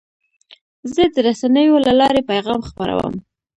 زه 0.93 1.03
د 1.13 1.15
رسنیو 1.27 1.83
له 1.85 1.91
لارې 1.99 2.21
پیغام 2.31 2.61
خپروم. 2.69 3.13